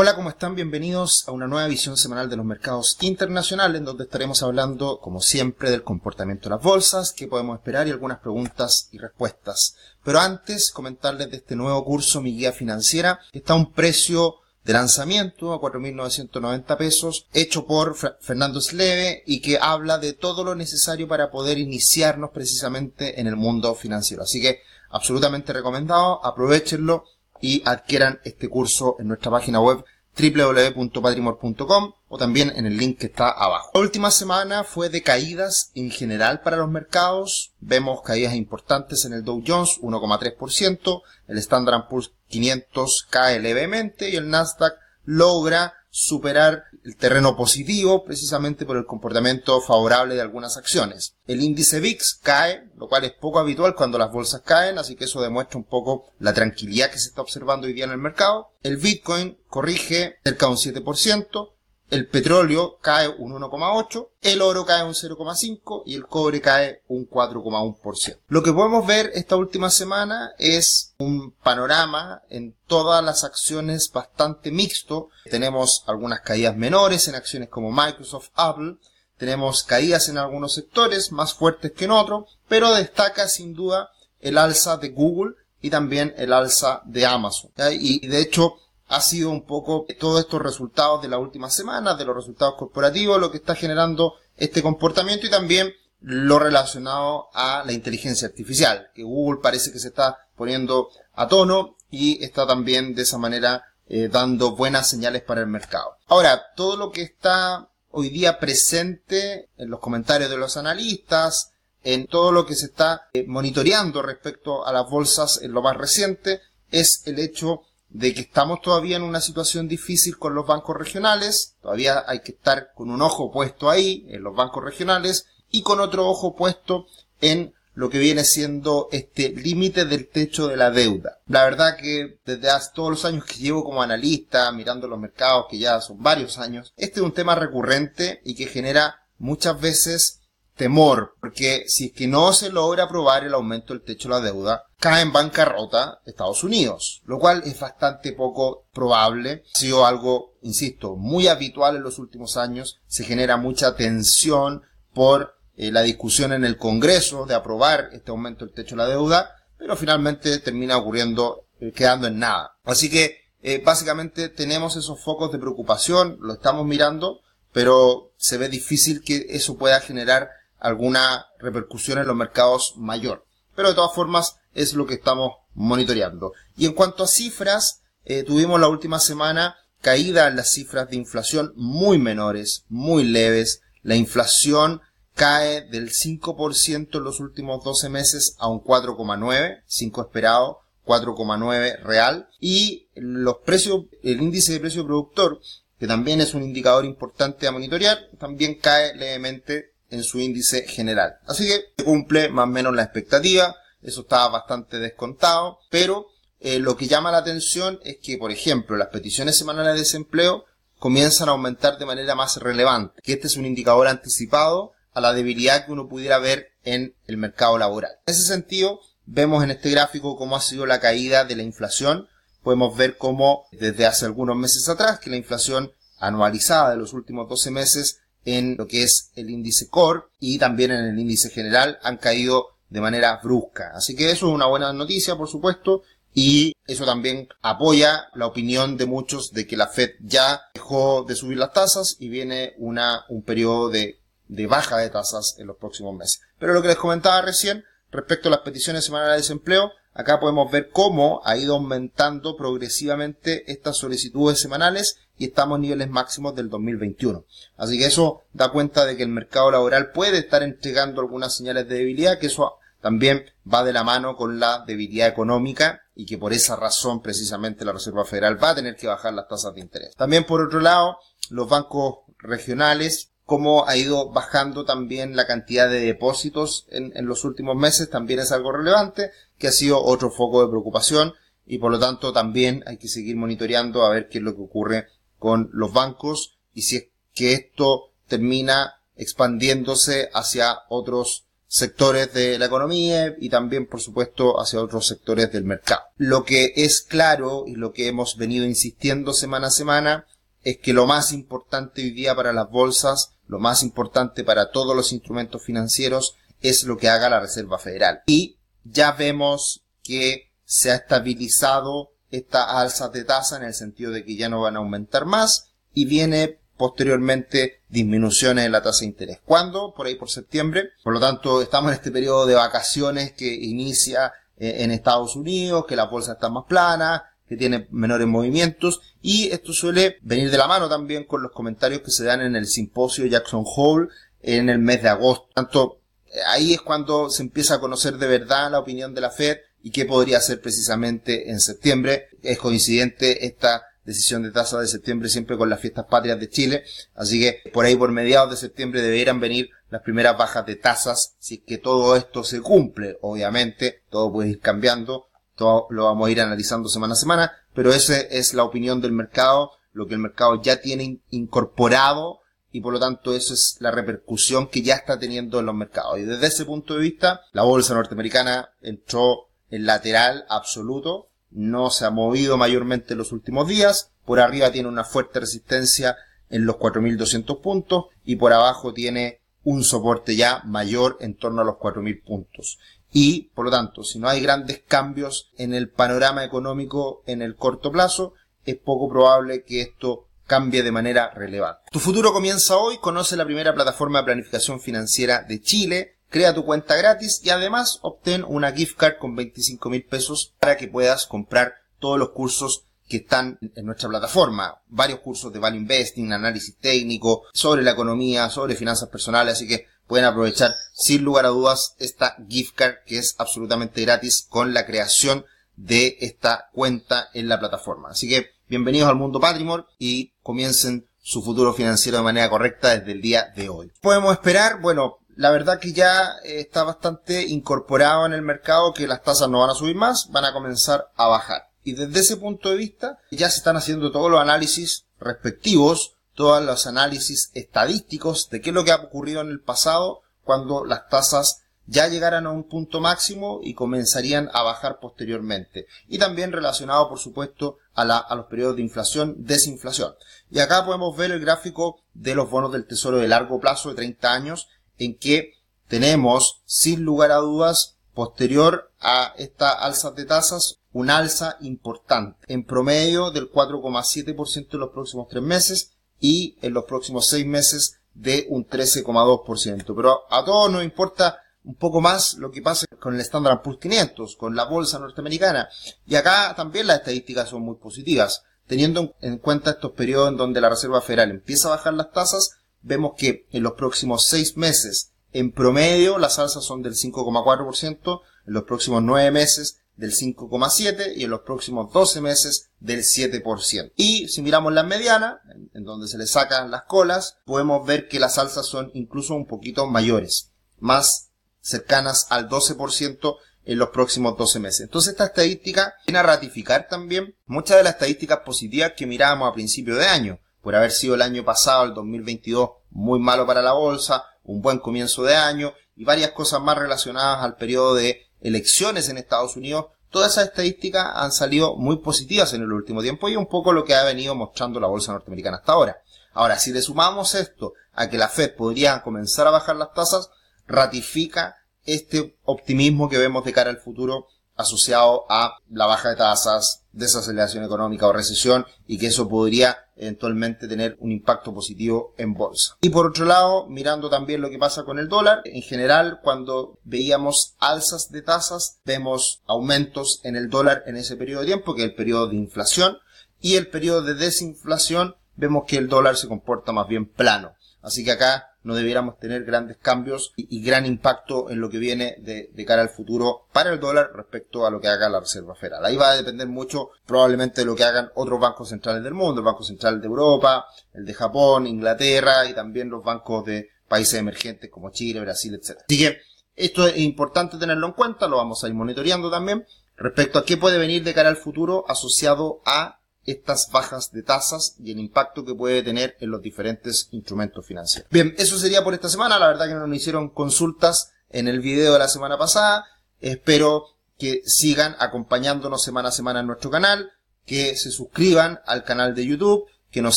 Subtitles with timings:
[0.00, 0.54] Hola, ¿cómo están?
[0.54, 5.20] Bienvenidos a una nueva visión semanal de los mercados internacionales, en donde estaremos hablando, como
[5.20, 9.74] siempre, del comportamiento de las bolsas, qué podemos esperar y algunas preguntas y respuestas.
[10.04, 14.36] Pero antes, comentarles de este nuevo curso, mi guía financiera, que está a un precio
[14.62, 20.54] de lanzamiento a 4.990 pesos, hecho por Fernando Sleve y que habla de todo lo
[20.54, 24.22] necesario para poder iniciarnos precisamente en el mundo financiero.
[24.22, 24.60] Así que
[24.90, 27.02] absolutamente recomendado, aprovechenlo
[27.40, 29.84] y adquieran este curso en nuestra página web
[30.18, 33.70] www.patrimor.com o también en el link que está abajo.
[33.74, 37.52] La última semana fue de caídas en general para los mercados.
[37.60, 44.16] Vemos caídas importantes en el Dow Jones, 1,3%, el Standard Poor's 500 cae levemente y
[44.16, 51.14] el Nasdaq logra superar el terreno positivo precisamente por el comportamiento favorable de algunas acciones.
[51.26, 55.04] El índice VIX cae, lo cual es poco habitual cuando las bolsas caen, así que
[55.04, 58.52] eso demuestra un poco la tranquilidad que se está observando hoy día en el mercado.
[58.62, 61.50] El Bitcoin corrige cerca de un 7%,
[61.90, 67.08] el petróleo cae un 1,8, el oro cae un 0,5 y el cobre cae un
[67.08, 68.18] 4,1%.
[68.28, 74.50] Lo que podemos ver esta última semana es un panorama en todas las acciones bastante
[74.50, 75.08] mixto.
[75.30, 78.76] Tenemos algunas caídas menores en acciones como Microsoft, Apple,
[79.18, 84.38] tenemos caídas en algunos sectores más fuertes que en otros, pero destaca sin duda el
[84.38, 87.50] alza de Google y también el alza de Amazon.
[87.72, 88.54] Y de hecho,
[88.88, 93.20] ha sido un poco todos estos resultados de la última semana, de los resultados corporativos,
[93.20, 99.02] lo que está generando este comportamiento y también lo relacionado a la inteligencia artificial, que
[99.02, 104.08] Google parece que se está poniendo a tono y está también de esa manera eh,
[104.08, 105.96] dando buenas señales para el mercado.
[106.06, 112.06] Ahora, todo lo que está hoy día presente en los comentarios de los analistas, en
[112.06, 116.40] todo lo que se está eh, monitoreando respecto a las bolsas en lo más reciente,
[116.70, 121.56] es el hecho de que estamos todavía en una situación difícil con los bancos regionales,
[121.62, 125.80] todavía hay que estar con un ojo puesto ahí, en los bancos regionales, y con
[125.80, 126.86] otro ojo puesto
[127.20, 131.18] en lo que viene siendo este límite del techo de la deuda.
[131.28, 135.46] La verdad que desde hace todos los años que llevo como analista, mirando los mercados,
[135.48, 140.17] que ya son varios años, este es un tema recurrente y que genera muchas veces
[140.58, 144.20] temor, porque si es que no se logra aprobar el aumento del techo de la
[144.20, 149.44] deuda, cae en bancarrota Estados Unidos, lo cual es bastante poco probable.
[149.54, 152.80] Ha sido algo, insisto, muy habitual en los últimos años.
[152.86, 158.44] Se genera mucha tensión por eh, la discusión en el Congreso de aprobar este aumento
[158.44, 162.56] del techo de la deuda, pero finalmente termina ocurriendo, eh, quedando en nada.
[162.64, 167.20] Así que, eh, básicamente tenemos esos focos de preocupación, lo estamos mirando,
[167.52, 173.24] pero se ve difícil que eso pueda generar alguna repercusión en los mercados mayor.
[173.54, 176.32] Pero de todas formas es lo que estamos monitoreando.
[176.56, 180.96] Y en cuanto a cifras, eh, tuvimos la última semana caída en las cifras de
[180.96, 183.60] inflación muy menores, muy leves.
[183.82, 184.80] La inflación
[185.14, 192.28] cae del 5% en los últimos 12 meses a un 4,9, 5 esperado, 4,9 real.
[192.40, 195.40] Y los precios, el índice de precio productor,
[195.78, 201.18] que también es un indicador importante a monitorear, también cae levemente en su índice general.
[201.26, 206.08] Así que cumple más o menos la expectativa, eso estaba bastante descontado, pero
[206.40, 210.44] eh, lo que llama la atención es que, por ejemplo, las peticiones semanales de desempleo
[210.78, 215.12] comienzan a aumentar de manera más relevante, que este es un indicador anticipado a la
[215.12, 217.92] debilidad que uno pudiera ver en el mercado laboral.
[218.06, 222.08] En ese sentido, vemos en este gráfico cómo ha sido la caída de la inflación.
[222.42, 227.28] Podemos ver cómo desde hace algunos meses atrás que la inflación anualizada de los últimos
[227.28, 228.00] 12 meses
[228.36, 232.48] en lo que es el índice core y también en el índice general han caído
[232.68, 233.72] de manera brusca.
[233.74, 238.76] Así que eso es una buena noticia, por supuesto, y eso también apoya la opinión
[238.76, 243.04] de muchos de que la Fed ya dejó de subir las tasas y viene una,
[243.08, 246.20] un periodo de, de baja de tasas en los próximos meses.
[246.38, 250.50] Pero lo que les comentaba recién respecto a las peticiones semanales de desempleo, acá podemos
[250.50, 256.48] ver cómo ha ido aumentando progresivamente estas solicitudes semanales y estamos en niveles máximos del
[256.48, 257.24] 2021.
[257.56, 261.68] Así que eso da cuenta de que el mercado laboral puede estar entregando algunas señales
[261.68, 266.16] de debilidad, que eso también va de la mano con la debilidad económica y que
[266.16, 269.60] por esa razón precisamente la Reserva Federal va a tener que bajar las tasas de
[269.60, 269.94] interés.
[269.96, 270.98] También por otro lado,
[271.30, 277.56] los bancos regionales, como ha ido bajando también la cantidad de depósitos en los últimos
[277.56, 281.14] meses, también es algo relevante, que ha sido otro foco de preocupación
[281.48, 284.42] y por lo tanto también hay que seguir monitoreando a ver qué es lo que
[284.42, 284.86] ocurre
[285.18, 286.84] con los bancos y si es
[287.14, 294.60] que esto termina expandiéndose hacia otros sectores de la economía y también, por supuesto, hacia
[294.60, 295.80] otros sectores del mercado.
[295.96, 300.06] Lo que es claro y lo que hemos venido insistiendo semana a semana
[300.42, 304.76] es que lo más importante hoy día para las bolsas, lo más importante para todos
[304.76, 308.02] los instrumentos financieros es lo que haga la Reserva Federal.
[308.06, 314.04] Y ya vemos que se ha estabilizado esta alza de tasa en el sentido de
[314.04, 318.86] que ya no van a aumentar más y viene posteriormente disminuciones en la tasa de
[318.86, 319.20] interés.
[319.24, 319.72] ¿Cuándo?
[319.74, 320.70] Por ahí por septiembre.
[320.82, 325.66] Por lo tanto, estamos en este periodo de vacaciones que inicia eh, en Estados Unidos,
[325.66, 330.38] que las bolsas están más planas, que tiene menores movimientos y esto suele venir de
[330.38, 333.88] la mano también con los comentarios que se dan en el simposio Jackson Hole
[334.22, 335.28] en el mes de agosto.
[335.34, 335.80] Tanto
[336.28, 339.70] ahí es cuando se empieza a conocer de verdad la opinión de la Fed y
[339.70, 342.08] qué podría ser precisamente en septiembre.
[342.22, 346.64] Es coincidente esta decisión de tasa de septiembre siempre con las fiestas patrias de Chile,
[346.94, 351.14] así que por ahí por mediados de septiembre deberían venir las primeras bajas de tasas,
[351.18, 356.08] si es que todo esto se cumple, obviamente, todo puede ir cambiando, todo lo vamos
[356.08, 359.94] a ir analizando semana a semana, pero esa es la opinión del mercado, lo que
[359.94, 362.20] el mercado ya tiene incorporado.
[362.50, 365.98] Y por lo tanto eso es la repercusión que ya está teniendo en los mercados.
[365.98, 371.84] Y desde ese punto de vista, la bolsa norteamericana entró en lateral absoluto, no se
[371.84, 375.96] ha movido mayormente en los últimos días, por arriba tiene una fuerte resistencia
[376.30, 381.44] en los 4.200 puntos y por abajo tiene un soporte ya mayor en torno a
[381.44, 382.58] los 4.000 puntos.
[382.92, 387.36] Y, por lo tanto, si no hay grandes cambios en el panorama económico en el
[387.36, 388.14] corto plazo,
[388.44, 391.62] es poco probable que esto cambie de manera relevante.
[391.70, 396.44] Tu futuro comienza hoy, conoce la primera plataforma de planificación financiera de Chile, crea tu
[396.44, 401.06] cuenta gratis y además obtén una gift card con 25 mil pesos para que puedas
[401.06, 404.62] comprar todos los cursos que están en nuestra plataforma.
[404.68, 409.66] Varios cursos de value investing, análisis técnico, sobre la economía, sobre finanzas personales, así que
[409.86, 414.66] pueden aprovechar sin lugar a dudas esta gift card que es absolutamente gratis con la
[414.66, 415.24] creación
[415.56, 417.90] de esta cuenta en la plataforma.
[417.90, 422.92] Así que bienvenidos al mundo Patrimor y comiencen su futuro financiero de manera correcta desde
[422.92, 423.72] el día de hoy.
[423.80, 429.02] Podemos esperar, bueno, la verdad que ya está bastante incorporado en el mercado que las
[429.02, 431.50] tasas no van a subir más, van a comenzar a bajar.
[431.64, 436.42] Y desde ese punto de vista ya se están haciendo todos los análisis respectivos todos
[436.42, 440.88] los análisis estadísticos de qué es lo que ha ocurrido en el pasado cuando las
[440.88, 445.66] tasas ya llegaran a un punto máximo y comenzarían a bajar posteriormente.
[445.86, 449.94] Y también relacionado, por supuesto, a, a, los periodos de inflación, desinflación.
[450.28, 453.76] Y acá podemos ver el gráfico de los bonos del tesoro de largo plazo de
[453.76, 455.34] 30 años, en que
[455.68, 462.44] tenemos, sin lugar a dudas, posterior a esta alza de tasas, un alza importante, en
[462.44, 468.26] promedio del 4,7% en los próximos tres meses y en los próximos seis meses de
[468.30, 469.74] un 13,2%.
[469.74, 473.58] Pero a todos nos importa un poco más lo que pasa con el Standard Poor's
[473.60, 475.48] 500, con la bolsa norteamericana.
[475.86, 478.22] Y acá también las estadísticas son muy positivas.
[478.46, 482.38] Teniendo en cuenta estos periodos en donde la Reserva Federal empieza a bajar las tasas,
[482.68, 488.32] vemos que en los próximos seis meses, en promedio, las alzas son del 5,4%, en
[488.34, 493.72] los próximos nueve meses del 5,7% y en los próximos 12 meses del 7%.
[493.76, 495.20] Y si miramos la mediana,
[495.54, 499.26] en donde se le sacan las colas, podemos ver que las alzas son incluso un
[499.26, 501.10] poquito mayores, más
[501.40, 504.60] cercanas al 12% en los próximos 12 meses.
[504.60, 509.34] Entonces esta estadística viene a ratificar también muchas de las estadísticas positivas que mirábamos a
[509.34, 510.18] principio de año,
[510.48, 514.60] por haber sido el año pasado, el 2022, muy malo para la bolsa, un buen
[514.60, 519.66] comienzo de año y varias cosas más relacionadas al periodo de elecciones en Estados Unidos,
[519.90, 523.66] todas esas estadísticas han salido muy positivas en el último tiempo y un poco lo
[523.66, 525.82] que ha venido mostrando la bolsa norteamericana hasta ahora.
[526.14, 530.08] Ahora, si le sumamos esto a que la Fed podría comenzar a bajar las tasas,
[530.46, 534.06] ratifica este optimismo que vemos de cara al futuro
[534.38, 540.48] asociado a la baja de tasas, desaceleración económica o recesión y que eso podría eventualmente
[540.48, 542.56] tener un impacto positivo en bolsa.
[542.60, 546.58] Y por otro lado, mirando también lo que pasa con el dólar, en general cuando
[546.64, 551.62] veíamos alzas de tasas, vemos aumentos en el dólar en ese periodo de tiempo, que
[551.62, 552.78] es el periodo de inflación,
[553.20, 557.32] y el periodo de desinflación, vemos que el dólar se comporta más bien plano.
[557.60, 561.96] Así que acá no debiéramos tener grandes cambios y, gran impacto en lo que viene
[561.98, 565.62] de, cara al futuro para el dólar respecto a lo que haga la Reserva Federal.
[565.66, 569.20] Ahí va a depender mucho probablemente de lo que hagan otros bancos centrales del mundo,
[569.20, 574.00] el Banco Central de Europa, el de Japón, Inglaterra y también los bancos de países
[574.00, 575.58] emergentes como Chile, Brasil, etc.
[575.68, 575.98] Así que
[576.34, 579.44] esto es importante tenerlo en cuenta, lo vamos a ir monitoreando también
[579.76, 582.77] respecto a qué puede venir de cara al futuro asociado a
[583.12, 587.90] estas bajas de tasas y el impacto que puede tener en los diferentes instrumentos financieros.
[587.90, 589.18] Bien, eso sería por esta semana.
[589.18, 592.66] La verdad que no nos hicieron consultas en el video de la semana pasada.
[593.00, 593.64] Espero
[593.98, 596.92] que sigan acompañándonos semana a semana en nuestro canal,
[597.26, 599.96] que se suscriban al canal de YouTube, que nos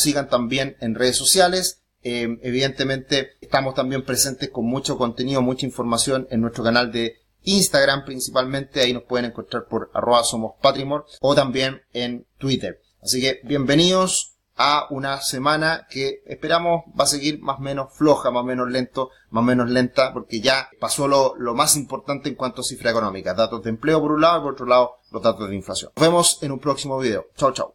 [0.00, 1.82] sigan también en redes sociales.
[2.02, 8.04] Eh, evidentemente estamos también presentes con mucho contenido, mucha información en nuestro canal de Instagram
[8.04, 12.80] principalmente, ahí nos pueden encontrar por arroba somos Patrimor o también en Twitter.
[13.02, 18.42] Así que bienvenidos a una semana que esperamos va a seguir más menos floja, más
[18.42, 22.60] o menos lento, más menos lenta, porque ya pasó lo, lo más importante en cuanto
[22.60, 23.34] a cifra económica.
[23.34, 25.90] Datos de empleo por un lado y por otro lado los datos de inflación.
[25.96, 27.26] Nos vemos en un próximo video.
[27.36, 27.70] Chao, chao.